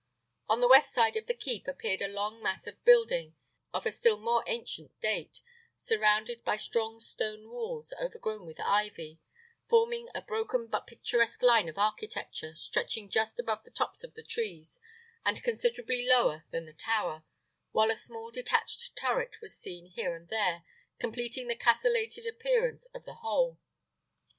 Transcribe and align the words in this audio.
On 0.49 0.61
the 0.61 0.67
west 0.67 0.91
side 0.91 1.15
of 1.15 1.27
the 1.27 1.33
keep 1.35 1.67
appeared 1.67 2.01
a 2.01 2.07
long 2.07 2.41
mass 2.41 2.65
of 2.65 2.83
building 2.83 3.35
of 3.71 3.85
a 3.85 3.91
still 3.91 4.17
more 4.17 4.43
ancient 4.47 4.99
date, 4.99 5.41
surrounded 5.75 6.43
by 6.43 6.55
strong 6.57 6.99
stone 6.99 7.51
walls 7.51 7.93
overgrown 8.01 8.47
with 8.47 8.59
ivy, 8.61 9.19
forming 9.67 10.09
a 10.15 10.23
broken 10.23 10.65
but 10.65 10.87
picturesque 10.87 11.43
line 11.43 11.69
of 11.69 11.77
architecture, 11.77 12.55
stretching 12.55 13.09
just 13.09 13.37
above 13.39 13.63
the 13.63 13.69
tops 13.69 14.03
of 14.03 14.15
the 14.15 14.23
trees, 14.23 14.79
and 15.23 15.43
considerably 15.43 16.03
lower 16.07 16.45
than 16.49 16.65
the 16.65 16.73
tower, 16.73 17.23
while 17.71 17.91
a 17.91 17.95
small 17.95 18.31
detached 18.31 18.95
turret 18.95 19.39
was 19.39 19.55
seen 19.55 19.85
here 19.85 20.15
and 20.15 20.29
there, 20.29 20.63
completing 20.97 21.47
the 21.47 21.53
castellated 21.53 22.25
appearance 22.25 22.87
of 22.87 23.05
the 23.05 23.13
whole. 23.21 23.59